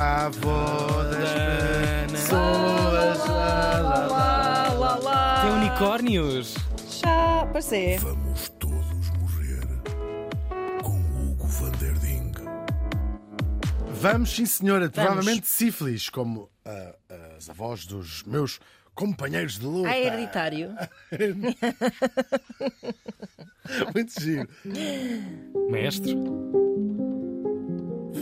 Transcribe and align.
A 0.00 0.26
avó 0.26 1.04
das 1.04 2.10
pessoas. 2.10 3.28
lá, 3.28 3.80
lá, 3.80 4.72
lá. 4.72 4.94
Lá. 4.96 5.42
Tem 5.42 5.50
unicórnios. 5.52 6.54
Já, 7.00 7.46
pareceu. 7.46 7.98
Vamos 8.00 8.48
todos 8.58 9.10
morrer 9.18 9.60
com 10.82 10.98
Hugo 10.98 11.46
van 11.46 11.70
der 11.72 11.94
Ding. 11.98 12.32
Vamos, 14.00 14.30
sim, 14.34 14.46
senhora. 14.46 14.88
Provavelmente 14.90 15.46
sífilis, 15.46 16.08
como 16.08 16.50
ah, 16.64 16.94
as 17.36 17.48
avós 17.48 17.86
dos 17.86 18.24
meus 18.24 18.58
companheiros 18.94 19.58
de 19.58 19.66
luta. 19.66 19.88
Ah, 19.88 19.96
é 19.96 20.06
hereditário. 20.06 20.74
Muito 23.94 24.20
giro. 24.20 24.48
Mestre. 25.70 26.14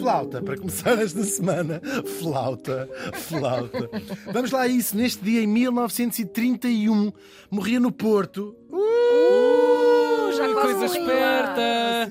Flauta, 0.01 0.43
para 0.43 0.57
começar 0.57 0.98
esta 1.01 1.23
semana. 1.25 1.80
Flauta, 2.19 2.89
flauta. 3.14 3.91
Vamos 4.33 4.51
lá 4.51 4.62
a 4.62 4.69
isso. 4.69 4.97
Neste 4.97 5.23
dia, 5.23 5.43
em 5.43 5.47
1931, 5.47 7.12
morria 7.51 7.79
no 7.80 7.93
Porto. 7.93 8.57
Uh, 8.71 10.33
já 10.37 10.52
quase 10.52 10.74
Coisa 10.74 10.98
esperta. 10.98 12.10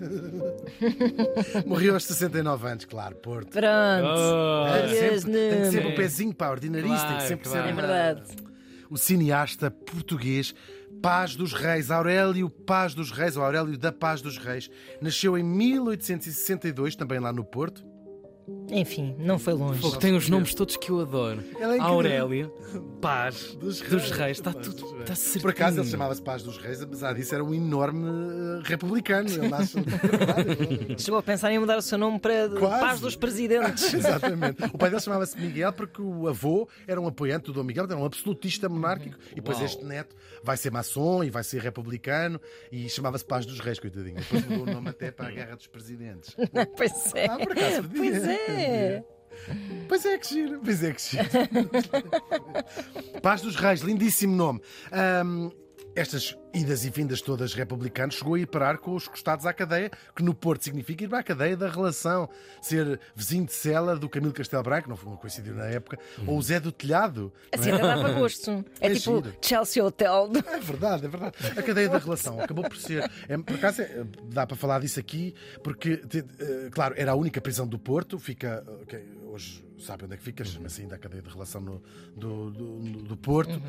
Morreu 1.66 1.94
aos 1.94 2.04
69 2.06 2.68
anos, 2.68 2.86
claro, 2.86 3.16
Porto. 3.16 3.50
Pronto. 3.52 3.66
Oh. 3.66 4.68
É, 4.68 4.88
sempre, 5.20 5.32
tem 5.50 5.62
que 5.62 5.72
ser 5.72 5.86
um 5.86 5.96
pezinho 5.96 6.34
para 6.34 6.52
ordinarista, 6.52 6.96
tem 6.96 7.08
que 7.08 7.14
Claro, 7.14 7.28
sempre 7.28 7.50
claro. 7.50 7.64
ser 7.68 7.72
É 7.72 7.76
verdade. 7.76 8.22
o 8.90 8.98
cineasta 8.98 9.70
português 9.72 10.54
Paz 11.02 11.36
dos 11.36 11.54
Reis, 11.54 11.92
Aurélio 11.92 12.50
Paz 12.50 12.94
dos 12.94 13.12
Reis, 13.12 13.38
ou 13.38 13.44
Aurélio 13.44 13.78
da 13.78 13.92
Paz 13.92 14.22
dos 14.22 14.38
Reis, 14.38 14.70
nasceu 15.02 15.38
em 15.38 15.44
1862, 15.44 16.96
também 16.96 17.20
lá 17.20 17.32
no 17.32 17.44
Porto. 17.44 17.86
Enfim, 18.72 19.16
não 19.18 19.40
foi 19.40 19.54
longe. 19.54 19.82
Fogo, 19.82 19.98
tem 19.98 20.16
os 20.16 20.30
nomes 20.30 20.54
todos 20.54 20.78
que 20.78 20.92
eu 20.92 21.00
adoro. 21.00 21.44
Ela 21.60 21.76
é. 21.76 21.80
Aurélia, 21.80 22.52
Paz, 23.02 23.56
Dos 23.56 23.80
dos, 23.82 24.12
Reis. 24.12 24.12
Reis. 24.12 24.38
Está 24.38 24.54
Paz 24.54 24.68
tudo. 24.68 24.86
Reis. 24.92 25.02
Está 25.02 25.16
certinho. 25.16 25.42
Por 25.42 25.52
acaso 25.52 25.80
ele 25.80 25.90
chamava-se 25.90 26.22
Paz 26.22 26.44
dos 26.44 26.58
Reis, 26.58 26.82
apesar 26.82 27.14
disso 27.14 27.34
era 27.34 27.44
um 27.44 27.54
enorme 27.54 28.08
eh, 28.08 28.62
republicano. 28.64 29.30
Ele 29.30 29.48
nasce 29.48 29.78
Chegou 31.00 31.20
a 31.20 31.24
pensar 31.24 31.52
em 31.52 31.60
mudar 31.60 31.78
o 31.78 31.82
seu 31.82 31.98
nome 31.98 32.20
para 32.20 32.50
Quase. 32.50 32.80
Paz 32.80 33.00
dos 33.00 33.16
Presidentes. 33.16 33.92
Exatamente. 33.94 34.64
O 34.74 34.78
pai 34.78 34.90
dele 34.90 35.02
chamava-se 35.02 35.40
Miguel 35.40 35.74
porque 35.74 36.02
o 36.02 36.28
avô 36.28 36.68
era 36.88 37.00
um 37.02 37.08
apoiante 37.08 37.46
do 37.46 37.54
Dom 37.54 37.64
Miguel, 37.64 37.86
era 37.86 37.98
um 37.98 38.06
absolutista 38.06 38.70
monárquico. 38.70 39.18
E 39.32 39.36
depois 39.36 39.58
Uau. 39.58 39.66
este 39.66 39.84
neto 39.84 40.16
vai 40.44 40.58
ser 40.58 40.72
maçom 40.72 41.24
e 41.24 41.30
vai 41.30 41.44
ser 41.44 41.62
republicano 41.62 42.40
e 42.72 42.88
chamava-se 42.90 43.26
Paz 43.26 43.46
dos 43.46 43.60
Reis, 43.60 43.80
coitadinho. 43.80 44.18
Depois 44.18 44.46
mudou 44.46 44.68
o 44.68 44.72
nome 44.74 44.90
até 44.90 45.12
para 45.12 45.28
a 45.28 45.32
Guerra 45.32 45.56
dos 45.56 45.68
Presidentes. 45.68 46.36
pois 46.78 47.16
é. 47.16 47.26
Ah, 47.26 47.38
por 47.38 47.52
acaso 47.52 47.84
podia. 47.84 48.12
Pois 48.12 48.24
é. 48.28 48.39
Pois 49.88 50.06
é 50.06 50.18
que 50.18 50.28
giro, 50.28 50.60
pois 50.64 50.84
é 50.84 50.94
que 50.94 51.02
giro. 51.02 51.24
Paz 53.22 53.42
dos 53.42 53.56
Reis, 53.56 53.82
lindíssimo 53.82 54.36
nome. 54.36 54.62
Ahm, 54.92 55.50
estas 56.00 56.38
idas 56.54 56.84
e 56.86 56.90
vindas 56.90 57.22
todas 57.22 57.54
republicanas 57.54 58.16
chegou 58.16 58.34
a 58.36 58.40
ir 58.40 58.48
parar 58.48 58.78
com 58.78 58.96
os 58.96 59.08
costados 59.08 59.46
à 59.46 59.54
cadeia, 59.54 59.92
que 60.16 60.24
no 60.24 60.34
Porto 60.34 60.64
significa 60.64 61.04
ir 61.04 61.08
para 61.08 61.20
a 61.20 61.24
cadeia 61.24 61.56
da 61.58 61.70
relação. 61.70 62.30
Ser 62.62 63.00
vizinho 63.16 63.46
de 63.46 63.54
cela 63.54 63.96
do 63.96 64.08
Camilo 64.10 64.34
Castelo 64.34 64.64
Branco, 64.64 64.90
não 64.90 64.96
foi 64.96 65.10
uma 65.10 65.18
coincidiu 65.18 65.54
na 65.54 65.66
época, 65.66 66.00
ou 66.26 66.38
o 66.38 66.42
Zé 66.42 66.60
do 66.60 66.72
Telhado. 66.72 67.32
não 67.54 67.60
Assim 67.60 67.70
é? 67.72 67.74
até 67.74 67.84
dava 67.84 68.12
gosto. 68.14 68.66
É, 68.82 68.88
É 68.88 68.94
tipo 68.96 69.18
giro. 69.24 69.36
Chelsea 69.42 69.84
Hotel. 69.84 70.32
É 70.48 70.60
verdade, 70.60 71.06
é 71.06 71.10
verdade. 71.10 71.36
A 71.58 71.62
cadeia 71.62 71.90
da 71.90 71.98
relação 71.98 72.40
acabou 72.42 72.64
por 72.64 72.78
ser. 72.78 73.10
É, 73.28 73.38
por 73.38 73.56
acaso, 73.56 73.82
é, 73.82 74.04
dá 74.26 74.48
para 74.48 74.56
falar 74.58 74.80
disso 74.80 75.00
aqui, 75.00 75.34
porque, 75.64 75.98
te- 75.98 76.26
eh, 76.40 76.70
claro, 76.72 76.94
era 76.98 77.12
a 77.12 77.16
única 77.16 77.40
prisão 77.42 77.68
do 77.68 77.78
Porto, 77.78 78.18
fica. 78.18 78.64
ok, 78.82 79.00
hoje 79.40 79.64
sabe 79.80 80.04
onde 80.04 80.14
é 80.14 80.18
que 80.18 80.24
fica, 80.24 80.44
chama-se 80.44 80.82
ainda 80.82 80.96
a 80.96 80.98
cadeia 81.00 81.22
de 81.24 81.30
relação 81.30 81.62
no- 81.62 81.82
do, 82.14 82.52
do, 82.52 82.80
do 83.04 83.16
Porto. 83.16 83.62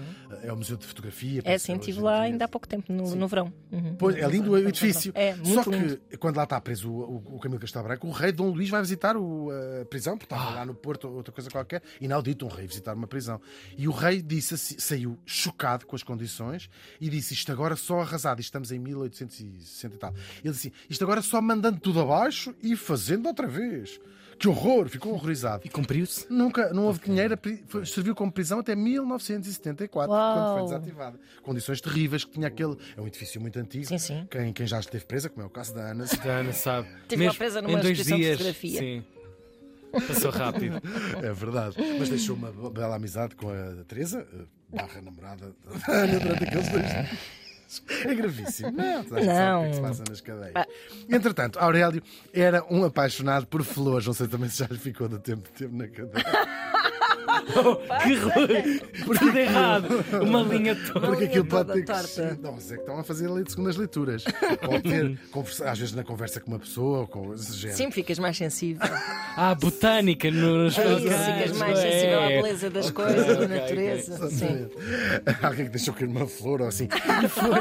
É 0.43 0.53
o 0.53 0.57
Museu 0.57 0.77
de 0.77 0.85
Fotografia. 0.85 1.41
É 1.45 1.57
sim, 1.57 1.75
estive 1.75 2.01
lá 2.01 2.23
ainda 2.23 2.47
há 2.47 2.49
pouco 2.49 2.67
tempo, 2.67 2.93
no, 2.93 3.15
no 3.15 3.29
verão. 3.29 3.53
Uhum. 3.71 3.95
Pois, 3.97 4.17
é 4.17 4.27
lindo 4.29 4.51
o 4.51 4.59
edifício. 4.59 5.13
É, 5.15 5.37
muito 5.37 5.55
Só 5.55 5.63
que 5.63 5.71
lindo. 5.71 6.01
quando 6.19 6.37
lá 6.37 6.43
está 6.43 6.61
preso 6.61 6.91
o, 6.91 7.17
o, 7.31 7.37
o 7.37 7.39
Camilo 7.39 7.61
Castelo 7.61 7.85
Branco, 7.85 8.09
o 8.09 8.11
rei 8.11 8.33
Dom 8.33 8.51
Luís 8.51 8.69
vai 8.69 8.81
visitar 8.81 9.17
o, 9.17 9.51
a 9.81 9.85
prisão, 9.85 10.19
porque 10.19 10.35
Ah. 10.35 10.39
estava 10.39 10.55
lá 10.57 10.67
no 10.67 10.75
Porto 10.75 11.07
ou 11.07 11.15
outra 11.15 11.33
coisa 11.33 11.49
qualquer. 11.49 11.81
Inaudito 12.01 12.45
um 12.45 12.49
rei 12.49 12.67
visitar 12.67 12.97
uma 12.97 13.07
prisão. 13.07 13.41
E 13.79 13.87
o 13.87 13.93
rei 13.93 14.21
disse 14.21 14.55
assim- 14.55 14.81
saiu 14.81 15.17
chocado 15.25 15.87
com 15.87 15.95
as 15.95 16.03
condições 16.03 16.69
e 17.01 17.09
disse: 17.09 17.35
Isto 17.35 17.53
agora 17.53 17.77
só 17.77 18.01
arrasado, 18.01 18.41
estamos 18.41 18.73
em 18.73 18.81
1860 18.81 19.95
e 19.95 19.99
tal. 19.99 20.13
Ele 20.43 20.53
disse: 20.53 20.73
Isto 20.89 21.05
agora 21.05 21.23
só 21.23 21.41
mandando 21.41 21.79
tudo 21.79 22.01
abaixo 22.01 22.53
e 22.61 22.75
fazendo 22.75 23.27
outra 23.27 23.47
vez. 23.47 24.01
Que 24.41 24.49
horror! 24.49 24.89
Ficou 24.89 25.13
horrorizado. 25.13 25.63
E 25.67 25.69
cumpriu-se. 25.69 26.27
Nunca, 26.33 26.73
não 26.73 26.87
houve 26.87 26.99
dinheiro, 27.01 27.35
a 27.35 27.37
pri- 27.37 27.63
foi- 27.69 27.85
serviu 27.85 28.15
como 28.15 28.33
prisão 28.33 28.59
até 28.59 28.75
1974, 28.75 30.09
quando 30.11 30.53
foi 30.53 30.63
Uau. 30.63 30.65
desativada. 30.65 31.21
Condições 31.43 31.81
terríveis 31.81 32.25
que 32.25 32.33
tinha 32.33 32.49
aquele. 32.49 32.75
É 32.97 33.01
um 33.03 33.07
edifício 33.07 33.39
muito 33.39 33.59
antigo. 33.59 33.85
Sim, 33.87 33.99
sim. 33.99 34.27
Quem, 34.31 34.51
quem 34.53 34.67
já 34.67 34.81
esteve 34.81 35.05
presa, 35.05 35.29
como 35.29 35.43
é 35.43 35.47
o 35.47 35.51
caso 35.51 35.75
da 35.75 35.83
Ana, 35.91 36.05
A 36.25 36.27
Ana 36.29 36.53
sabe. 36.55 36.89
Estive 37.03 37.17
lá 37.25 37.29
Mesmo 37.29 37.39
presa 37.39 37.61
numa 37.63 37.79
exposição 37.81 38.17
de 38.17 38.23
dias. 38.23 38.37
fotografia. 38.39 38.79
Sim. 38.81 39.05
Passou 40.09 40.31
rápido. 40.31 40.81
é 41.23 41.33
verdade. 41.35 41.77
Mas 41.99 42.09
deixou 42.09 42.35
uma 42.35 42.51
bela 42.71 42.97
amizade 42.97 43.35
com 43.37 43.51
a 43.51 43.85
Teresa, 43.87 44.27
eh, 44.33 44.45
barra 44.75 45.03
namorada 45.03 45.55
da 45.87 45.93
Ana, 45.93 46.19
durante 46.19 46.45
aqueles 46.45 46.69
dois 46.69 46.87
dias. 46.87 47.09
É 48.05 48.15
gravíssimo. 48.15 48.71
Não, 48.73 49.03
gente 49.03 49.09
sabe 49.09 49.21
o 49.21 49.25
que 49.25 49.29
é 49.29 49.69
que 49.69 49.75
se 49.75 49.81
Não. 49.81 49.89
passa 49.89 50.05
nas 50.09 50.21
cadeias. 50.21 50.53
Ah. 50.57 50.67
Entretanto, 51.09 51.59
Aurélio 51.59 52.03
era 52.33 52.65
um 52.71 52.85
apaixonado 52.85 53.47
por 53.47 53.63
flores. 53.63 54.07
Não 54.07 54.15
sei 54.15 54.27
também 54.29 54.49
se 54.49 54.59
já 54.59 54.67
lhe 54.67 54.79
ficou 54.79 55.09
do 55.09 55.19
tempo 55.19 55.43
de 55.49 55.67
tempo 55.67 55.77
na 55.77 55.89
cadeia. 55.89 56.25
que 58.03 58.15
ru- 58.15 59.17
Tudo 59.19 59.39
errado. 59.39 59.89
Uma 60.23 60.43
linha 60.43 60.75
toda. 60.77 61.07
Porque 61.07 61.25
aquilo 61.25 61.45
pode 61.47 61.83
ter 61.83 61.85
que. 61.85 62.43
Não, 62.43 62.53
mas 62.53 62.71
é 62.71 62.75
que 62.77 62.81
estão 62.81 62.99
a 62.99 63.05
fazer 63.05 63.31
ali 63.31 63.45
de 63.45 63.51
segundas 63.51 63.77
leituras. 63.77 64.25
Pode 64.25 64.83
ter, 64.83 65.19
conversa- 65.31 65.71
às 65.71 65.79
vezes 65.79 65.95
na 65.95 66.05
conversa 66.05 66.41
com 66.41 66.51
uma 66.51 66.59
pessoa, 66.59 67.01
ou 67.01 67.07
com 67.07 67.35
esse 67.35 67.53
género. 67.57 67.77
Sim, 67.79 67.91
ficas 67.91 68.19
mais 68.19 68.37
sensível. 68.37 68.81
Ah, 69.37 69.55
botânica 69.55 70.31
nos 70.31 70.77
É 70.79 70.93
isso, 70.95 71.01
ficas 71.01 71.57
mais 71.59 71.79
sensível 71.79 72.19
à 72.21 72.31
É. 72.31 72.43
beleza 72.43 72.71
das 72.71 72.91
coisas, 72.91 73.27
da 73.39 73.49
natureza. 73.49 74.31
Sim. 74.31 74.69
Alguém 75.43 75.65
que 75.67 75.71
deixou 75.73 75.95
cair 75.95 76.09
uma 76.09 76.27
flor 76.27 76.61
ou 76.63 76.69
assim. 76.69 76.89
E 77.25 77.29
foi, 77.29 77.59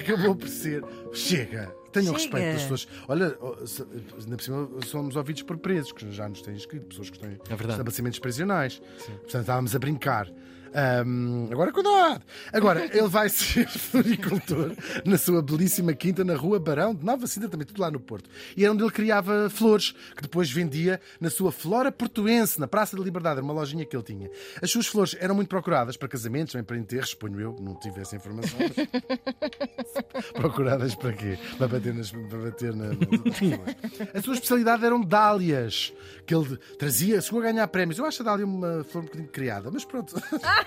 acabou 0.00 0.34
por 0.34 0.48
ser. 0.48 0.82
Chega! 1.12 1.72
Tenham 1.92 2.16
Chega. 2.18 2.36
respeito 2.36 2.44
pelas 2.44 2.62
pessoas. 2.62 2.88
Olha, 3.08 3.30
por 3.30 4.40
cima 4.42 4.68
somos 4.86 5.16
ouvidos 5.16 5.42
por 5.42 5.58
presos, 5.58 5.92
que 5.92 6.10
já 6.12 6.28
nos 6.28 6.40
têm 6.42 6.54
escrito, 6.54 6.86
pessoas 6.86 7.10
que 7.10 7.16
estão 7.16 7.30
em 7.30 7.34
É 7.34 7.54
estabelecimentos 7.54 8.18
prisionais. 8.18 8.80
Portanto, 9.06 9.40
estávamos 9.40 9.74
a 9.74 9.78
brincar. 9.78 10.30
Ahm, 10.74 11.48
agora 11.50 11.72
cuidado! 11.72 12.22
Agora, 12.52 12.84
ele 12.84 13.08
vai 13.08 13.28
ser 13.30 13.68
floricultor 13.68 14.72
na 15.04 15.18
sua 15.18 15.42
belíssima 15.42 15.92
quinta 15.94 16.22
na 16.24 16.34
Rua 16.36 16.58
Barão 16.60 16.94
de 16.94 17.04
Nova 17.04 17.26
Cinta, 17.26 17.48
também 17.48 17.66
tudo 17.66 17.80
lá 17.80 17.90
no 17.90 17.98
Porto. 18.00 18.28
E 18.56 18.64
era 18.64 18.72
onde 18.72 18.82
ele 18.82 18.90
criava 18.92 19.50
flores, 19.50 19.92
que 20.14 20.22
depois 20.22 20.50
vendia 20.50 21.00
na 21.20 21.28
sua 21.30 21.50
Flora 21.50 21.90
Portuense, 21.90 22.58
na 22.60 22.68
Praça 22.68 22.96
da 22.96 23.02
Liberdade, 23.02 23.38
era 23.38 23.44
uma 23.44 23.52
lojinha 23.54 23.84
que 23.84 23.96
ele 23.96 24.02
tinha. 24.04 24.30
As 24.62 24.70
suas 24.70 24.86
flores 24.86 25.16
eram 25.18 25.34
muito 25.34 25.48
procuradas 25.48 25.96
para 25.96 26.08
casamentos, 26.08 26.52
também 26.52 26.64
para 26.64 26.76
enterros, 26.76 27.10
suponho 27.10 27.40
eu, 27.40 27.56
não 27.60 27.74
tive 27.74 28.00
essa 28.00 28.14
informação. 28.16 28.58
mas- 28.58 30.30
procuradas 30.34 30.94
para 30.94 31.12
quê? 31.12 31.38
Para 31.58 31.68
bater, 31.68 31.94
nas, 31.94 32.10
para 32.10 32.38
bater 32.38 32.74
na. 32.74 32.86
A 34.14 34.22
sua 34.22 34.34
especialidade 34.34 34.84
eram 34.84 35.00
dálias, 35.00 35.92
que 36.26 36.34
ele 36.34 36.56
trazia, 36.78 37.20
chegou 37.20 37.40
a 37.40 37.44
ganhar 37.44 37.66
prémios. 37.68 37.98
Eu 37.98 38.04
acho 38.04 38.22
a 38.22 38.24
dália 38.24 38.44
uma 38.46 38.84
flor 38.84 39.02
um 39.02 39.06
bocadinho 39.06 39.28
criada, 39.28 39.70
mas 39.72 39.84
pronto. 39.84 40.14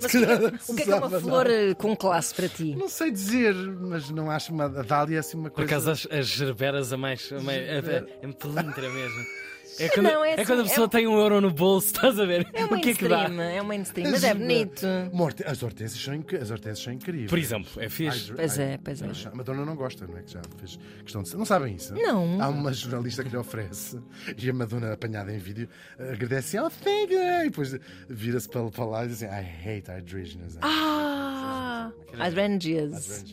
Mas 0.00 0.04
o 0.04 0.08
que, 0.08 0.16
é, 0.18 0.34
o 0.68 0.74
que 0.76 0.82
é 0.82 0.84
que 0.84 0.90
é 0.92 0.94
uma 0.96 1.20
flor 1.20 1.46
eh, 1.48 1.74
com 1.74 1.96
classe 1.96 2.34
para 2.34 2.48
ti? 2.48 2.74
Não 2.76 2.88
sei 2.88 3.10
dizer, 3.10 3.54
mas 3.54 4.10
não 4.10 4.30
acho 4.30 4.52
uma 4.52 4.64
a 4.66 4.82
dália 4.82 5.20
assim 5.20 5.36
uma 5.36 5.50
Por 5.50 5.66
coisa. 5.66 5.90
acaso 5.90 5.90
as, 5.90 6.18
as 6.18 6.26
gerberas 6.26 6.92
a 6.92 6.96
mais. 6.96 7.30
A 7.32 7.40
mais 7.40 7.58
é, 7.58 7.78
é, 7.78 8.04
é 8.22 8.32
pelintra 8.32 8.88
mesmo. 8.90 9.24
É 9.78 9.88
quando, 9.88 10.06
Não, 10.06 10.24
é 10.24 10.32
é 10.32 10.44
quando 10.44 10.58
a 10.60 10.62
assim, 10.62 10.68
pessoa 10.70 10.86
é- 10.86 10.90
tem 10.90 11.06
um 11.06 11.18
euro 11.18 11.40
no 11.40 11.50
bolso, 11.50 11.86
estás 11.94 12.18
a 12.20 12.24
ver? 12.26 12.46
É 12.52 12.64
um 12.64 12.74
o 12.74 12.80
que 12.80 12.90
é 12.90 12.94
que 12.94 13.08
dá? 13.08 13.28
mainstream, 13.28 13.40
é 13.50 13.62
um 13.62 13.64
mainstream, 13.64 14.10
mas 14.10 14.24
é 14.24 14.34
bonito. 14.34 14.86
Uma 15.12 15.24
horte- 15.24 15.44
As 15.46 15.62
hortênsias 15.62 16.02
são, 16.02 16.14
inc- 16.14 16.34
as 16.34 16.50
hortênsias 16.50 16.84
são 16.84 16.92
incríveis. 16.92 17.30
Por 17.30 17.38
exemplo, 17.38 17.70
é 17.82 17.88
fixe. 17.88 18.32
Pois 18.32 18.58
é, 18.58 18.78
pois 18.82 19.02
é. 19.02 19.06
A 19.28 19.34
Madonna 19.34 19.64
não 19.64 19.74
gosta, 19.74 20.06
não 20.06 20.16
é? 20.18 20.22
Que 20.22 20.32
já 20.32 20.40
fez 20.58 20.78
questão 21.02 21.22
de. 21.22 21.36
Não 21.36 21.44
sabem 21.44 21.74
isso? 21.76 21.94
Não. 21.94 22.40
Há 22.42 22.48
uma 22.48 22.72
jornalista 22.72 23.22
que 23.24 23.30
lhe 23.30 23.36
oferece 23.36 23.98
e 24.36 24.50
a 24.50 24.52
Madonna, 24.52 24.92
apanhada 24.92 25.32
em 25.32 25.38
vídeo, 25.38 25.68
agradece 25.98 26.58
oh, 26.60 26.70
thank 26.70 27.12
you. 27.12 27.20
E 27.22 27.44
depois 27.44 27.76
vira-se 28.08 28.48
para, 28.48 28.84
lá 28.84 29.04
e 29.04 29.08
diz 29.08 29.22
assim: 29.22 29.32
I 29.32 29.76
hate 29.78 29.90
hydrangeas. 29.90 30.58
Ah, 30.60 31.90
hydrangeas. 32.18 33.24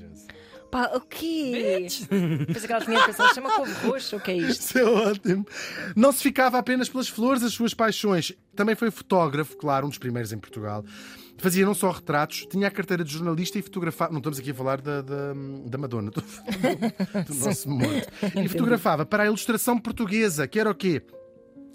Pá, 0.71 0.92
o 0.95 1.01
quê? 1.01 1.88
Pensei 2.48 2.68
que 2.68 2.71
ela 2.71 2.86
tinha 2.86 3.06
pensado, 3.06 3.33
chama 3.33 3.51
couve 3.56 3.71
roxo, 3.88 4.18
o 4.18 4.19
que 4.19 4.31
é 4.31 4.38
isto? 4.38 4.62
Isso 4.62 4.77
é 4.77 4.83
ótimo. 4.83 5.45
Não 5.95 6.12
se 6.12 6.21
ficava 6.21 6.60
apenas 6.60 6.88
pelas 6.89 7.07
flores, 7.10 7.42
as 7.44 7.54
suas 7.54 7.74
paixões. 7.74 8.33
Também 8.56 8.75
foi 8.75 8.92
fotógrafo, 8.92 9.57
claro, 9.57 9.88
um 9.88 9.89
dos 9.89 9.98
primeiros 9.98 10.31
em 10.31 10.38
Portugal. 10.38 10.83
Fazia 11.38 11.66
não 11.66 11.74
só 11.74 11.89
retratos, 11.89 12.45
tinha 12.51 12.68
a 12.68 12.71
carteira 12.71 13.04
de 13.04 13.12
jornalista 13.13 13.57
e 13.57 13.62
fotografava. 13.62 14.12
Não 14.12 14.19
estamos 14.19 14.38
aqui 14.39 14.51
a 14.51 14.54
falar 14.54 14.81
da, 14.81 15.01
da, 15.01 15.33
da 15.66 15.77
Madonna, 15.77 16.12
do, 16.12 16.21
do 16.21 17.36
nosso 17.45 17.69
morto. 17.69 18.07
E 18.44 18.48
fotografava 18.50 19.06
para 19.06 19.24
a 19.24 19.25
ilustração 19.25 19.77
portuguesa, 19.80 20.48
que 20.48 20.60
era 20.60 20.69
o 20.69 20.75
quê? 20.75 21.01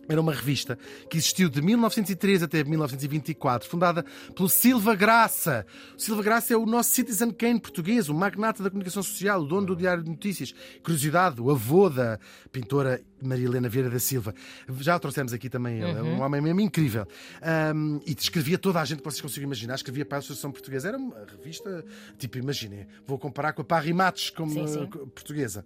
Era 0.08 0.20
uma 0.20 0.32
revista 0.32 0.78
que 1.08 1.16
existiu 1.16 1.48
de 1.48 1.60
1913 1.62 2.44
até 2.44 2.62
1924, 2.64 3.68
fundada 3.68 4.04
pelo 4.34 4.48
Silva 4.48 4.94
Graça. 4.94 5.66
O 5.96 6.00
Silva 6.00 6.22
Graça 6.22 6.54
é 6.54 6.56
o 6.56 6.66
nosso 6.66 6.90
Citizen 6.90 7.30
Kane 7.30 7.60
português, 7.60 8.08
o 8.08 8.14
magnata 8.14 8.62
da 8.62 8.70
comunicação 8.70 9.02
social, 9.02 9.42
o 9.42 9.46
dono 9.46 9.68
do 9.68 9.76
Diário 9.76 10.02
de 10.02 10.10
Notícias. 10.10 10.54
Curiosidade, 10.82 11.40
o 11.40 11.50
avô 11.50 11.88
da 11.88 12.18
pintora 12.52 13.00
Maria 13.22 13.46
Helena 13.46 13.68
Vieira 13.68 13.90
da 13.90 13.98
Silva. 13.98 14.34
Já 14.80 14.96
o 14.96 15.00
trouxemos 15.00 15.32
aqui 15.32 15.48
também 15.48 15.80
ele, 15.80 15.98
é 15.98 16.02
um 16.02 16.20
homem 16.20 16.40
mesmo 16.40 16.60
incrível. 16.60 17.06
Um, 17.74 18.00
e 18.06 18.14
descrevia 18.14 18.58
toda 18.58 18.80
a 18.80 18.84
gente 18.84 18.98
que 18.98 19.04
vocês 19.04 19.20
conseguem 19.20 19.44
imaginar. 19.44 19.74
Escrevia 19.74 20.04
para 20.04 20.18
a 20.18 20.20
Associação 20.20 20.52
Portuguesa. 20.52 20.88
Era 20.88 20.98
uma 20.98 21.24
revista, 21.24 21.84
tipo, 22.18 22.38
imaginem, 22.38 22.86
vou 23.06 23.18
comparar 23.18 23.52
com 23.52 23.62
a 23.62 23.64
Parry 23.64 23.92
Matos 23.92 24.30
como 24.30 24.52
Sim, 24.52 24.66
sim. 24.66 24.86
portuguesa. 24.86 25.64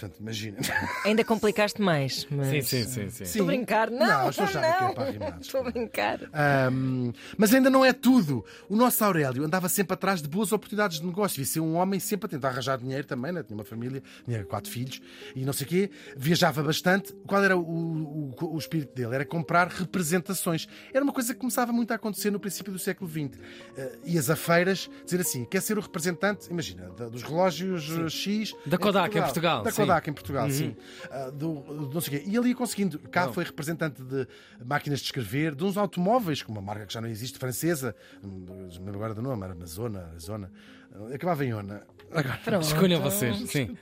Portanto, 0.00 0.18
imaginem. 0.20 0.60
Ainda 1.04 1.22
complicaste 1.24 1.80
mais. 1.82 2.26
Mas... 2.30 2.48
Sim, 2.48 2.62
sim, 2.62 2.84
sim, 2.86 3.10
sim. 3.10 3.24
Estou 3.24 3.42
a 3.42 3.46
brincar, 3.46 3.90
não. 3.90 3.98
Não, 4.06 4.28
as 4.28 4.36
pessoas 4.36 4.50
sabem 4.52 4.70
que 4.70 4.76
é 4.76 4.86
não. 4.86 4.94
para 4.94 5.04
arrimados. 5.04 5.46
Estou 5.46 5.60
a 5.60 5.70
brincar. 5.70 6.20
Ahm, 6.32 7.12
mas 7.36 7.52
ainda 7.54 7.68
não 7.70 7.84
é 7.84 7.92
tudo. 7.92 8.44
O 8.68 8.76
nosso 8.76 9.04
Aurélio 9.04 9.44
andava 9.44 9.68
sempre 9.68 9.94
atrás 9.94 10.22
de 10.22 10.28
boas 10.28 10.52
oportunidades 10.52 11.00
de 11.00 11.06
negócio 11.06 11.42
e 11.42 11.44
ser 11.46 11.60
um 11.60 11.74
homem 11.76 12.00
sempre 12.00 12.26
a 12.26 12.28
tentar 12.28 12.48
arranjar 12.48 12.78
dinheiro 12.78 13.06
também, 13.06 13.30
né? 13.32 13.42
tinha 13.42 13.56
uma 13.56 13.64
família, 13.64 14.02
tinha 14.24 14.44
quatro 14.44 14.70
filhos 14.70 15.00
e 15.36 15.44
não 15.44 15.52
sei 15.52 15.66
o 15.66 15.68
quê. 15.68 15.90
Viajava 16.16 16.62
bastante. 16.62 17.12
Qual 17.26 17.42
era 17.44 17.56
o, 17.56 17.60
o- 17.60 18.54
o 18.54 18.58
espírito 18.58 18.94
dele? 18.94 19.14
Era 19.14 19.24
comprar 19.24 19.68
representações. 19.68 20.66
Era 20.94 21.04
uma 21.04 21.12
coisa 21.12 21.34
que 21.34 21.40
começava 21.40 21.72
muito 21.72 21.90
a 21.92 21.96
acontecer 21.96 22.30
no 22.30 22.40
princípio 22.40 22.72
do 22.72 22.78
século 22.78 23.10
XX. 23.10 23.20
Uh, 23.36 23.98
ias 24.04 24.30
a 24.30 24.36
feiras 24.36 24.88
dizer 25.04 25.20
assim: 25.20 25.44
quer 25.44 25.60
ser 25.60 25.76
o 25.76 25.80
representante, 25.80 26.48
imagina, 26.50 26.88
da- 26.90 27.08
dos 27.08 27.22
relógios 27.22 27.88
uh, 27.90 28.08
X. 28.08 28.54
Da 28.66 28.78
Kodak 28.78 29.16
em 29.16 29.22
Portugal, 29.22 29.62
Da 29.62 29.70
sim. 29.70 29.82
Kodak 29.90 30.10
em 30.10 30.12
Portugal, 30.12 30.50
sim. 30.50 30.76
Ah, 31.10 31.30
do, 31.30 31.60
do 31.60 31.90
não 31.94 32.00
sei 32.00 32.18
o 32.18 32.20
quê. 32.22 32.28
E 32.28 32.48
ia 32.48 32.54
conseguindo. 32.54 32.98
Cá 32.98 33.26
Não. 33.26 33.32
foi 33.32 33.44
representante 33.44 34.02
de 34.02 34.26
máquinas 34.64 35.00
de 35.00 35.06
escrever, 35.06 35.54
de 35.54 35.64
uns 35.64 35.76
automóveis, 35.76 36.42
com 36.42 36.52
uma 36.52 36.62
marca 36.62 36.86
que 36.86 36.92
já 36.92 37.00
não 37.00 37.08
existe, 37.08 37.38
francesa, 37.38 37.94
lembro 38.22 38.94
agora 38.94 39.14
do 39.14 39.22
nome, 39.22 39.42
era 39.44 39.52
Amazona, 39.52 40.08
Arizona. 40.10 40.50
Ah, 40.54 40.79
Acabava 41.12 41.44
em 41.44 41.54
Ona. 41.54 41.82
Agora. 42.12 42.60
Escolham 42.60 43.00
vocês, 43.00 43.36
sim. 43.48 43.76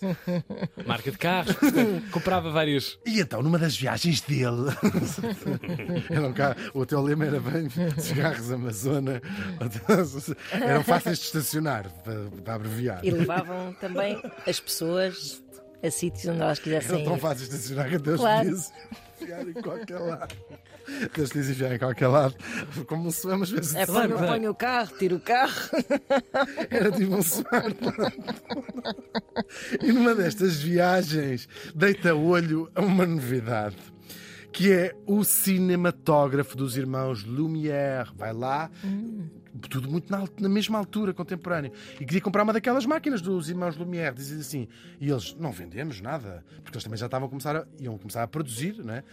Marca 0.86 1.10
de 1.10 1.18
carros. 1.18 1.56
Comprava 2.10 2.50
vários. 2.50 2.98
E 3.06 3.20
então, 3.20 3.42
numa 3.42 3.58
das 3.58 3.76
viagens 3.76 4.20
dele, 4.20 4.70
era 6.10 6.28
um 6.28 6.32
carro, 6.32 6.56
o 6.74 6.84
teu 6.84 7.00
lema 7.02 7.24
era 7.24 7.40
bem 7.40 7.68
cigarros 7.98 8.52
Amazona, 8.52 9.22
eram 10.52 10.84
fáceis 10.84 11.18
de 11.18 11.24
estacionar, 11.24 11.88
para, 12.04 12.26
para 12.44 12.54
abreviar. 12.54 13.04
E 13.04 13.10
levavam 13.10 13.72
também 13.80 14.20
as 14.46 14.60
pessoas 14.60 15.42
a 15.82 15.90
sítios 15.90 16.26
onde 16.26 16.40
elas 16.42 16.58
quisessem 16.58 17.04
tão 17.04 17.16
ir. 17.16 17.20
fáceis 17.20 17.48
de 17.48 17.56
estacionar 17.56 17.88
que 17.88 17.96
os 17.96 18.16
Claro. 18.20 18.44
podias 18.44 18.72
enfiar 19.20 19.48
em 19.48 19.52
qualquer 19.52 19.98
lado. 19.98 20.34
Os 20.88 21.28
podias 21.28 21.48
enfiar 21.50 21.72
em 21.74 21.78
qualquer 21.78 22.06
lado. 22.08 22.34
Como 22.86 23.08
é 23.08 23.34
uma 23.34 23.44
espécie 23.44 23.72
de 23.74 23.78
É 23.78 23.86
ponho, 23.86 24.08
claro. 24.10 24.26
ponho 24.28 24.50
o 24.50 24.54
carro, 24.54 24.96
tiro 24.98 25.16
o 25.16 25.20
carro. 25.20 25.70
Era 26.70 26.90
tipo 26.92 27.14
um 27.14 27.20
smartphone. 27.20 28.12
E 29.82 29.92
numa 29.92 30.14
destas 30.14 30.56
viagens, 30.60 31.48
deita 31.74 32.14
olho 32.14 32.70
a 32.74 32.80
uma 32.80 33.06
novidade. 33.06 33.76
Que 34.52 34.70
é 34.72 34.94
o 35.06 35.24
cinematógrafo 35.24 36.56
dos 36.56 36.76
irmãos 36.76 37.24
Lumière. 37.24 38.10
Vai 38.14 38.32
lá, 38.32 38.70
tudo 39.68 39.90
muito 39.90 40.10
na, 40.10 40.24
na 40.38 40.48
mesma 40.48 40.78
altura, 40.78 41.14
contemporâneo. 41.14 41.72
E 42.00 42.04
queria 42.04 42.20
comprar 42.20 42.42
uma 42.42 42.52
daquelas 42.52 42.84
máquinas 42.84 43.20
dos 43.20 43.48
irmãos 43.48 43.76
Lumière. 43.76 44.14
Dizem 44.14 44.40
assim. 44.40 44.68
E 45.00 45.10
eles, 45.10 45.34
não 45.38 45.52
vendemos 45.52 46.00
nada. 46.00 46.44
Porque 46.62 46.76
eles 46.76 46.84
também 46.84 46.98
já 46.98 47.06
estavam 47.06 47.26
a 47.26 47.30
começar 47.30 47.56
a, 47.56 47.66
iam 47.80 47.96
começar 47.96 48.22
a 48.22 48.28
produzir, 48.28 48.76
não 48.84 48.94
é? 48.94 49.04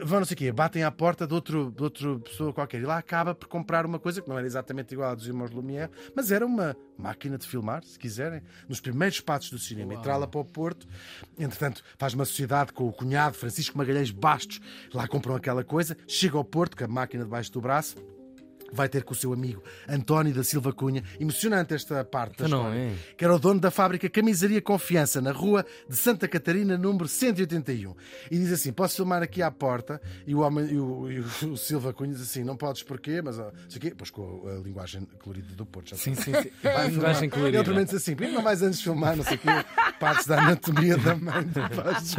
Vão 0.00 0.20
não 0.20 0.26
sei 0.26 0.34
o 0.34 0.38
quê, 0.38 0.52
batem 0.52 0.84
à 0.84 0.90
porta 0.90 1.26
de, 1.26 1.34
outro, 1.34 1.72
de 1.76 1.82
outra 1.82 2.18
pessoa 2.20 2.52
qualquer 2.52 2.80
e 2.80 2.84
lá 2.84 2.98
acaba 2.98 3.34
por 3.34 3.48
comprar 3.48 3.84
uma 3.84 3.98
coisa 3.98 4.22
que 4.22 4.28
não 4.28 4.38
era 4.38 4.46
exatamente 4.46 4.92
igual 4.92 5.10
à 5.10 5.14
dos 5.14 5.26
irmãos 5.26 5.50
Lumière, 5.50 5.90
mas 6.14 6.30
era 6.30 6.46
uma 6.46 6.76
máquina 6.96 7.36
de 7.36 7.46
filmar, 7.46 7.82
se 7.84 7.98
quiserem, 7.98 8.42
nos 8.68 8.80
primeiros 8.80 9.20
passos 9.20 9.50
do 9.50 9.58
cinema. 9.58 9.94
E 9.94 10.02
trá-la 10.02 10.26
para 10.26 10.40
o 10.40 10.44
Porto. 10.44 10.86
Entretanto, 11.38 11.82
faz 11.96 12.14
uma 12.14 12.24
sociedade 12.24 12.72
com 12.72 12.86
o 12.88 12.92
cunhado 12.92 13.36
Francisco 13.36 13.76
Magalhães 13.76 14.10
Bastos. 14.10 14.60
Lá 14.92 15.06
compram 15.08 15.34
aquela 15.34 15.64
coisa, 15.64 15.96
chega 16.06 16.36
ao 16.36 16.44
Porto 16.44 16.76
com 16.76 16.84
a 16.84 16.88
máquina 16.88 17.24
debaixo 17.24 17.52
do 17.52 17.60
braço. 17.60 17.96
Vai 18.72 18.88
ter 18.88 19.02
com 19.04 19.12
o 19.12 19.16
seu 19.16 19.32
amigo 19.32 19.62
António 19.88 20.34
da 20.34 20.44
Silva 20.44 20.72
Cunha. 20.72 21.02
Emocionante 21.18 21.74
esta 21.74 22.04
parte 22.04 22.38
da 22.38 22.46
Então 22.46 22.58
não 22.64 22.68
história. 22.68 22.92
é? 22.92 23.14
Que 23.16 23.24
era 23.24 23.34
o 23.34 23.38
dono 23.38 23.60
da 23.60 23.70
fábrica 23.70 24.08
Camisaria 24.08 24.60
Confiança, 24.60 25.20
na 25.20 25.32
rua 25.32 25.64
de 25.88 25.96
Santa 25.96 26.28
Catarina, 26.28 26.76
número 26.76 27.08
181. 27.08 27.94
E 28.30 28.38
diz 28.38 28.52
assim: 28.52 28.72
Posso 28.72 28.96
filmar 28.96 29.22
aqui 29.22 29.42
à 29.42 29.50
porta? 29.50 30.00
E 30.26 30.34
o, 30.34 30.40
homem, 30.40 30.66
e 30.66 30.78
o, 30.78 31.10
e 31.10 31.20
o 31.20 31.56
Silva 31.56 31.92
Cunha 31.92 32.12
diz 32.12 32.22
assim: 32.22 32.44
Não 32.44 32.56
podes 32.56 32.82
porquê, 32.82 33.22
mas 33.22 33.38
sei 33.68 33.78
quê. 33.80 33.94
Pois 33.96 34.10
com 34.10 34.46
a, 34.48 34.52
a 34.52 34.58
linguagem 34.60 35.06
colorida 35.18 35.54
do 35.54 35.64
Porto. 35.66 35.90
Já 35.90 35.96
Sim, 35.96 36.14
sim, 36.14 36.32
sim. 36.42 36.50
Vai 36.62 36.88
Linguagem 36.88 37.28
colorida. 37.30 37.56
Ele 37.58 37.64
primeiro 37.64 37.86
diz 37.86 37.94
assim: 37.94 38.14
"Por 38.14 38.26
que 38.26 38.32
não 38.32 38.42
vais 38.42 38.62
antes 38.62 38.80
filmar, 38.82 39.16
não 39.16 39.24
sei 39.24 39.36
o 39.36 39.40
quê, 39.40 39.48
partes 39.98 40.26
da 40.26 40.38
anatomia 40.42 40.96
da 40.96 41.14
mãe 41.16 41.42
dos. 41.44 42.14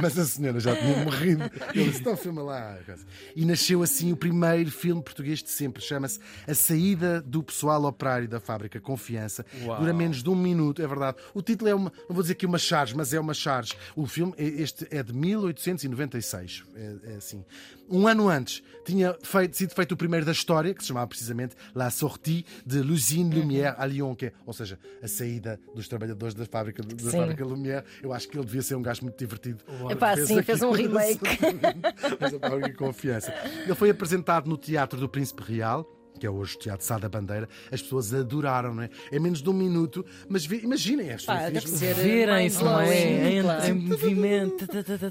Mas 0.00 0.18
a 0.18 0.24
senhora 0.24 0.60
já 0.60 0.74
tinha 0.76 1.04
morrido. 1.04 1.44
Ele 1.74 1.84
disse: 1.90 2.00
Então 2.00 2.16
filma 2.16 2.42
lá. 2.42 2.74
a 2.74 2.84
coisa." 2.84 3.04
E 3.34 3.44
nasceu 3.44 3.82
assim 3.82 4.12
o 4.12 4.16
primeiro 4.16 4.70
filme 4.70 5.02
português 5.02 5.42
de 5.42 5.50
sempre. 5.50 5.79
Chama-se 5.80 6.20
A 6.46 6.54
Saída 6.54 7.20
do 7.20 7.42
Pessoal 7.42 7.82
Operário 7.84 8.28
da 8.28 8.38
Fábrica 8.40 8.78
Confiança. 8.80 9.44
Uau. 9.64 9.78
Dura 9.80 9.92
menos 9.92 10.22
de 10.22 10.30
um 10.30 10.34
minuto, 10.36 10.80
é 10.82 10.86
verdade. 10.86 11.18
O 11.34 11.42
título 11.42 11.70
é 11.70 11.74
uma, 11.74 11.92
não 12.08 12.14
vou 12.14 12.22
dizer 12.22 12.34
que 12.34 12.46
uma 12.46 12.58
charge, 12.58 12.94
mas 12.96 13.12
é 13.12 13.18
uma 13.20 13.34
charge. 13.34 13.74
O 13.96 14.06
filme, 14.06 14.32
é- 14.38 14.44
este 14.44 14.86
é 14.90 15.02
de 15.02 15.12
1896. 15.12 16.64
É, 16.74 17.12
é 17.12 17.14
assim. 17.16 17.44
Um 17.90 18.06
ano 18.06 18.28
antes 18.28 18.62
tinha 18.84 19.16
feito- 19.22 19.56
sido 19.56 19.74
feito 19.74 19.92
o 19.92 19.96
primeiro 19.96 20.24
da 20.24 20.32
história, 20.32 20.72
que 20.72 20.80
se 20.82 20.88
chamava 20.88 21.06
precisamente 21.06 21.54
La 21.74 21.90
Sortie 21.90 22.44
de 22.64 22.80
l'usine 22.80 23.34
Lumière 23.34 23.74
à 23.78 23.84
Lyon, 23.86 24.14
que 24.14 24.26
é, 24.26 24.32
ou 24.46 24.52
seja, 24.52 24.78
a 25.02 25.08
saída 25.08 25.60
dos 25.74 25.86
trabalhadores 25.88 26.34
da 26.34 26.46
fábrica, 26.46 26.82
da 26.82 27.10
Sim. 27.10 27.18
fábrica 27.18 27.44
Lumière. 27.44 27.84
Eu 28.02 28.12
acho 28.12 28.28
que 28.28 28.36
ele 28.38 28.44
devia 28.46 28.62
ser 28.62 28.74
um 28.76 28.82
gajo 28.82 29.02
muito 29.02 29.18
divertido. 29.18 29.62
Epá, 29.90 30.16
sim, 30.16 30.42
fez 30.42 30.62
um 30.62 30.70
remake. 30.70 31.20
Fez 32.18 32.34
a 32.34 32.72
confiança. 32.74 33.34
Ele 33.64 33.74
foi 33.74 33.90
apresentado 33.90 34.48
no 34.48 34.56
Teatro 34.56 34.98
do 34.98 35.08
Príncipe 35.08 35.42
Real. 35.42 35.86
Que 36.20 36.26
é 36.26 36.30
hoje 36.30 36.54
o 36.54 36.58
Teatro 36.58 36.84
Sá 36.86 36.98
da 36.98 37.08
Bandeira, 37.08 37.48
as 37.72 37.80
pessoas 37.80 38.12
adoraram, 38.12 38.74
não 38.74 38.82
é? 38.82 38.90
É 39.10 39.18
menos 39.18 39.42
de 39.42 39.48
um 39.48 39.54
minuto, 39.54 40.04
mas 40.28 40.44
vê- 40.44 40.58
imaginem 40.62 41.10
as 41.12 41.24
Pá, 41.24 41.38
fotografias. 41.38 41.78
ser- 41.78 41.94
Verem-se, 41.94 42.62
não 42.62 42.78
é? 42.80 43.30
Em, 43.38 43.42
claro. 43.42 43.66
em 43.66 43.72
movimento. 43.72 44.66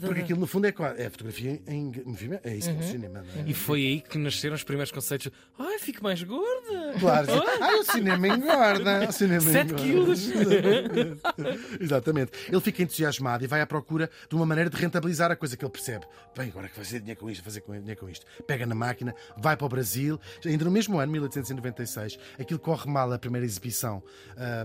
Porque 0.05 0.21
aquilo 0.21 0.39
no 0.39 0.45
fundo 0.47 0.67
é, 0.67 0.73
é 0.97 1.09
fotografia 1.09 1.59
em 1.67 1.91
movimento, 2.05 2.45
é 2.45 2.55
isso 2.55 2.69
que 2.69 2.75
é 2.75 2.79
o 2.79 2.83
Uhum. 2.83 2.91
cinema. 2.91 3.23
não 3.35 3.41
é? 3.41 3.49
E 3.49 3.53
foi 3.55 3.79
aí 3.79 4.01
que 4.01 4.17
nasceram 4.19 4.55
os 4.55 4.63
primeiros 4.63 4.91
conceitos. 4.91 5.31
Ai, 5.57 5.79
fico 5.79 6.03
mais 6.03 6.21
gorda. 6.21 6.93
Claro, 6.99 7.25
sim. 7.25 7.41
ah, 7.61 7.77
o 7.79 7.83
cinema 7.91 8.27
engorda. 8.27 9.09
O 9.09 9.11
cinema 9.11 9.41
Sete 9.41 9.73
engorda. 9.73 9.83
quilos. 9.83 10.29
Exatamente. 11.79 12.31
Ele 12.47 12.61
fica 12.61 12.83
entusiasmado 12.83 13.43
e 13.43 13.47
vai 13.47 13.61
à 13.61 13.67
procura 13.67 14.09
de 14.29 14.35
uma 14.35 14.45
maneira 14.45 14.69
de 14.69 14.77
rentabilizar 14.77 15.31
a 15.31 15.35
coisa 15.35 15.57
que 15.57 15.63
ele 15.65 15.71
percebe. 15.71 16.05
Bem, 16.37 16.49
agora 16.49 16.67
que 16.67 16.75
fazer 16.75 16.99
dinheiro 16.99 17.19
com 17.19 17.29
isto, 17.29 17.43
fazer 17.43 17.61
com- 17.61 17.73
dinheiro 17.77 17.99
com 17.99 18.09
isto. 18.09 18.25
Pega 18.45 18.65
na 18.65 18.75
máquina, 18.75 19.15
vai 19.37 19.55
para 19.57 19.65
o 19.65 19.69
Brasil. 19.69 20.19
Ainda 20.45 20.65
no 20.65 20.71
mesmo 20.71 20.98
ano, 20.99 21.11
1896, 21.11 22.17
aquilo 22.39 22.59
corre 22.59 22.89
mal 22.89 23.11
a 23.11 23.19
primeira 23.19 23.45
exibição. 23.45 24.03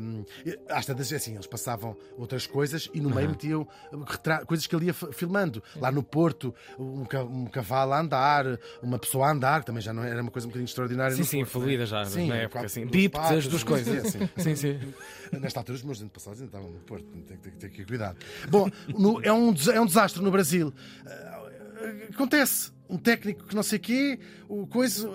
Um, 0.01 0.25
às 0.69 0.87
tantas, 0.87 1.13
assim, 1.13 1.35
eles 1.35 1.47
passavam 1.47 1.97
outras 2.17 2.47
coisas 2.47 2.89
e 2.93 3.01
no 3.01 3.11
meio 3.11 3.31
metiam 3.31 3.67
retra- 4.07 4.45
coisas 4.45 4.67
que 4.67 4.75
ele 4.75 4.87
ia 4.87 4.95
filmando. 4.95 5.63
Lá 5.77 5.91
no 5.91 6.03
Porto, 6.03 6.55
um, 6.79 7.05
ca- 7.05 7.25
um 7.25 7.47
cavalo 7.47 7.93
a 7.93 8.01
andar, 8.01 8.45
uma 8.83 8.99
pessoa 8.99 9.29
a 9.29 9.31
andar, 9.33 9.61
que 9.61 9.67
também 9.67 9.83
já 9.83 9.93
não 9.93 10.03
era 10.03 10.21
uma 10.23 10.31
coisa 10.31 10.47
um 10.47 10.51
bocadinho 10.51 10.67
extraordinária. 10.67 11.15
Sim, 11.17 11.25
sim, 11.25 11.45
Porto, 11.45 11.67
né? 11.67 11.87
já 11.87 12.05
Sim, 12.05 12.29
na 12.29 12.37
época. 12.37 12.67
Assim. 12.67 12.87
patas, 13.09 13.39
as 13.39 13.47
duas 13.49 13.63
coisas. 13.65 14.11
sim, 14.11 14.29
Sim, 14.37 14.57
sim. 14.57 14.81
Nesta 15.41 15.61
altura, 15.61 15.77
os 15.77 15.83
meus 15.83 16.01
antepassados 16.03 16.41
ainda 16.41 16.51
estavam 16.57 16.71
no 16.71 16.81
Porto, 16.81 17.05
tem 17.05 17.37
que 17.37 17.51
ter, 17.53 17.69
que 17.71 17.85
cuidado. 17.85 18.17
Bom, 18.49 18.69
no- 18.97 19.21
é, 19.23 19.33
um, 19.33 19.55
é 19.73 19.81
um 19.81 19.87
desastre 19.87 20.23
no 20.23 20.31
Brasil. 20.31 20.73
Ah, 21.07 21.43
Acontece. 22.13 22.73
Um 22.89 22.99
técnico 22.99 23.45
que 23.45 23.55
não 23.55 23.63
sei 23.63 23.79
quê, 23.79 24.19
o, 24.49 24.67
coisa, 24.67 25.09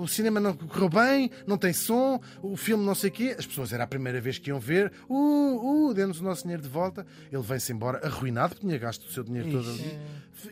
o 0.00 0.08
cinema 0.08 0.40
não 0.40 0.54
correu 0.54 0.88
bem, 0.88 1.30
não 1.46 1.58
tem 1.58 1.72
som, 1.72 2.20
o 2.42 2.56
filme 2.56 2.84
não 2.84 2.94
sei 2.94 3.10
quê. 3.10 3.36
As 3.38 3.46
pessoas 3.46 3.72
era 3.72 3.84
a 3.84 3.86
primeira 3.86 4.20
vez 4.20 4.38
que 4.38 4.48
iam 4.50 4.58
ver. 4.58 4.90
Uh, 5.08 5.88
uh, 5.90 5.94
dê-nos 5.94 6.20
o 6.20 6.24
nosso 6.24 6.42
dinheiro 6.42 6.62
de 6.62 6.68
volta. 6.68 7.06
Ele 7.30 7.42
vem-se 7.42 7.72
embora 7.72 8.00
arruinado, 8.06 8.54
porque 8.54 8.66
tinha 8.66 8.78
gasto 8.78 9.04
o 9.04 9.12
seu 9.12 9.22
dinheiro 9.22 9.50
todo 9.50 9.68
ali. 9.68 9.98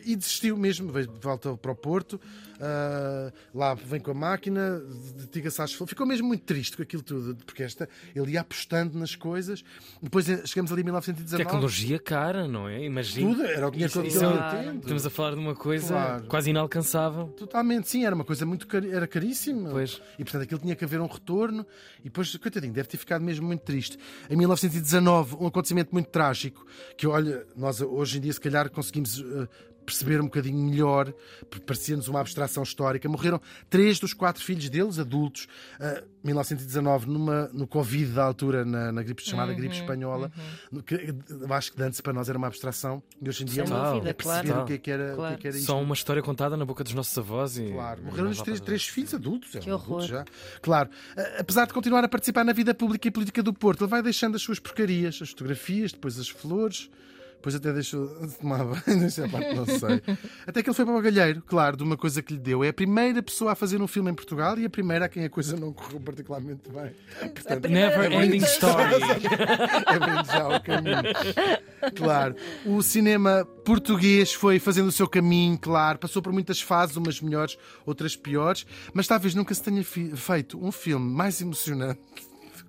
E 0.05 0.15
desistiu 0.17 0.57
mesmo, 0.57 0.93
veio 0.93 1.07
de 1.07 1.19
volta 1.21 1.57
para 1.57 1.73
o 1.73 1.75
Porto. 1.75 2.21
ah, 2.61 3.33
lá 3.55 3.75
vem 3.75 4.01
com 4.01 4.11
a 4.11 4.15
máquina, 4.15 4.83
dedica-se 5.17 5.63
às 5.63 5.73
Ficou 5.73 6.07
mesmo 6.07 6.29
muito 6.29 6.43
triste 6.43 6.77
com 6.77 6.83
aquilo 6.83 7.03
tudo, 7.03 7.37
porque 7.47 7.63
esta, 7.63 7.89
ele 8.15 8.33
ia 8.33 8.41
apostando 8.41 8.99
nas 8.99 9.15
coisas. 9.15 9.65
Depois 10.03 10.29
eh, 10.29 10.43
chegamos 10.45 10.71
ali 10.73 10.83
em 10.83 10.85
1919. 10.85 11.45
Tecnologia 11.45 11.99
cara, 11.99 12.47
não 12.47 12.69
é? 12.69 12.85
Imagina. 12.85 13.31
Tudo, 13.31 13.47
era 13.47 13.69
o 13.69 13.71
dinheiro 13.71 13.93
todo 13.93 14.03
que 14.03 14.09
Isso 14.09 14.25
ele 14.25 14.39
é-. 14.39 14.75
Estamos 14.75 15.07
a 15.07 15.11
falar 15.11 15.31
de 15.31 15.39
uma 15.39 15.55
coisa 15.55 15.89
Claro. 15.89 16.25
quase 16.25 16.51
inalcançável. 16.59 17.29
Totalmente, 17.29 17.89
sim, 17.89 18.05
era 18.05 18.15
uma 18.15 18.25
coisa 18.25 18.45
muito 18.45 18.67
cari... 18.67 18.91
era 18.91 19.07
caríssima. 19.07 19.71
Pois. 19.71 20.01
E 20.19 20.25
portanto 20.25 20.43
aquilo 20.43 20.61
tinha 20.61 20.75
que 20.77 20.85
haver 20.85 21.01
um 21.01 21.07
retorno. 21.07 21.67
E 22.01 22.05
depois, 22.05 22.35
coitadinho, 22.37 22.73
deve 22.73 22.89
ter 22.89 22.97
ficado 22.97 23.23
mesmo 23.23 23.47
muito 23.47 23.63
triste. 23.63 23.99
Em 24.29 24.37
1919, 24.37 25.37
um 25.41 25.47
acontecimento 25.47 25.91
muito 25.93 26.09
trágico, 26.09 26.67
que 26.97 27.07
olha, 27.07 27.47
nós 27.57 27.81
hoje 27.81 28.19
em 28.19 28.21
dia 28.21 28.33
se 28.33 28.41
calhar 28.41 28.71
conseguimos. 28.71 29.21
eh, 29.21 29.49
perceber 29.89 30.21
um 30.21 30.25
bocadinho 30.25 30.59
melhor, 30.59 31.13
porque 31.51 31.65
parecia-nos 31.65 32.09
uma 32.09 32.21
abstração 32.21 32.63
histórica. 32.63 33.09
Morreram 33.09 33.41
três 33.71 33.99
dos 33.99 34.13
quatro 34.13 34.43
filhos 34.45 34.69
deles, 34.69 34.99
adultos, 34.99 35.47
uh, 35.81 36.07
1919, 36.23 37.07
numa, 37.09 37.49
no 37.53 37.67
Covid 37.67 38.13
da 38.13 38.25
altura, 38.25 38.65
na, 38.65 38.93
na 38.93 39.03
gripe 39.03 39.23
chamada 39.23 39.53
gripe 39.55 39.75
espanhola. 39.75 40.31
no 40.71 40.83
que, 40.83 40.95
eu 40.95 41.53
acho 41.55 41.73
que 41.73 41.83
antes 41.83 42.01
para 42.01 42.13
nós 42.13 42.29
era 42.29 42.37
uma 42.37 42.47
abstração 42.49 43.03
e 43.21 43.29
hoje 43.29 43.43
em 43.43 43.47
dia 43.47 43.67
Sem 43.67 43.75
é, 43.77 43.79
dúvida, 43.93 44.11
é 44.11 44.13
perceber 44.13 44.49
claro. 44.49 44.63
o, 44.63 44.67
que 44.67 44.73
é 44.75 44.79
que 44.79 44.91
era, 44.91 45.03
o 45.03 45.07
que 45.07 45.13
é 45.13 45.17
Claro. 45.17 45.39
que 45.39 45.49
era 45.49 45.57
isto. 45.57 45.67
Só 45.67 45.81
uma 45.81 45.95
história 45.95 46.23
contada 46.23 46.57
na 46.57 46.65
boca 46.65 46.85
dos 46.85 46.93
nossos 46.95 47.17
avós 47.17 47.57
e. 47.59 47.71
Claro, 47.73 48.03
morreram-nos 48.03 48.39
não 48.39 48.45
três, 48.45 48.61
três 48.61 48.87
filhos 48.87 49.15
adultos. 49.15 49.55
é 49.57 49.61
Que 49.61 49.71
um 49.71 49.75
adulto 49.75 49.93
horror. 49.93 50.07
já. 50.07 50.25
Claro, 50.61 50.91
A- 51.17 51.41
apesar 51.41 51.67
de 51.67 51.73
continuar 51.73 52.05
a 52.05 52.09
participar 52.09 52.45
na 52.45 52.53
vida 52.53 52.75
pública 52.75 53.09
e 53.09 53.11
política 53.11 53.43
do 53.43 53.53
Porto, 53.55 53.85
ele 53.85 53.91
vai 53.91 54.03
deixando 54.03 54.35
as 54.37 54.43
suas 54.43 54.59
porcarias, 54.59 55.19
as 55.23 55.31
fotografias, 55.31 55.93
depois 55.93 56.19
as 56.19 56.29
flores. 56.29 56.91
Depois 57.39 57.55
até 57.55 57.73
deixou 57.73 58.09
de 58.27 58.37
tomar 58.37 58.65
banho, 58.65 59.05
essa 59.07 59.29
parte 59.29 59.55
não 59.55 59.65
sei. 59.65 60.03
Até 60.45 60.61
que 60.61 60.69
ele 60.69 60.75
foi 60.75 60.85
para 60.85 60.97
o 60.97 61.01
Galheiro, 61.01 61.41
claro, 61.47 61.77
de 61.77 61.85
uma 61.85 61.97
coisa 61.97 62.21
que 62.21 62.33
lhe 62.33 62.39
deu. 62.41 62.65
É 62.65 62.69
a 62.69 62.73
primeira 62.73 63.23
pessoa 63.23 63.53
a 63.53 63.55
fazer 63.55 63.81
um 63.81 63.87
filme 63.87 64.11
em 64.11 64.15
Portugal 64.15 64.59
e 64.59 64.65
a 64.65 64.71
primeira 64.71 65.05
a 65.05 65.09
quem 65.09 65.25
a 65.25 65.31
coisa 65.31 65.57
não 65.57 65.73
correu 65.73 66.01
particularmente 66.01 66.69
bem. 66.69 66.93
Portanto, 67.31 67.69
Never 67.69 68.13
ending 68.13 68.45
story. 68.45 68.95
é 69.87 69.99
bem 70.01 70.25
já 70.25 70.49
o 70.49 70.61
caminho. 70.61 71.95
Claro. 71.95 72.35
O 72.67 72.83
cinema 72.83 73.45
português 73.65 74.35
foi 74.35 74.59
fazendo 74.59 74.89
o 74.89 74.93
seu 74.93 75.07
caminho, 75.07 75.57
claro. 75.57 75.99
Passou 75.99 76.21
por 76.21 76.33
muitas 76.33 76.61
fases, 76.61 76.97
umas 76.97 77.21
melhores, 77.21 77.57
outras 77.87 78.17
piores. 78.17 78.67
Mas 78.93 79.07
talvez 79.07 79.33
nunca 79.33 79.55
se 79.55 79.63
tenha 79.63 79.85
feito 79.85 80.59
um 80.61 80.73
filme 80.73 81.09
mais 81.09 81.41
emocionante 81.41 82.01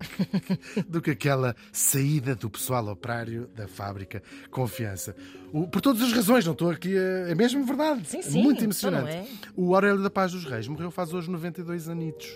do 0.88 1.02
que 1.02 1.12
aquela 1.12 1.56
saída 1.72 2.36
do 2.36 2.50
pessoal 2.50 2.88
operário 2.88 3.50
da 3.56 3.68
fábrica 3.68 4.22
Confiança. 4.50 5.16
O- 5.52 5.68
por 5.68 5.82
todas 5.82 6.02
as 6.02 6.12
razões, 6.14 6.46
não 6.46 6.54
estou 6.54 6.70
aqui 6.70 6.98
a... 6.98 7.30
É 7.30 7.36
mesmo 7.36 7.64
verdade. 7.66 8.08
Sim, 8.08 8.22
sim, 8.22 8.42
Muito 8.42 8.58
então 8.58 8.66
emocionante. 8.66 9.16
é? 9.16 9.28
O 9.56 9.74
Aurélio 9.76 10.02
da 10.02 10.10
Paz 10.10 10.32
dos 10.32 10.46
Reis 10.46 10.68
morreu 10.68 10.92
faz 10.92 11.14
hoje 11.14 11.30
92 11.30 11.90
anitos. 11.90 12.28